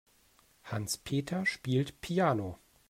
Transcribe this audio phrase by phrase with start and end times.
[0.63, 2.57] Hans-Peter spielt Piano.